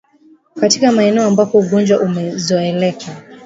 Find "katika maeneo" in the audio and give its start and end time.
0.59-1.27